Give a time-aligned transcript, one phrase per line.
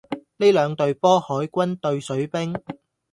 [0.37, 2.59] 呢兩隊波海軍對水兵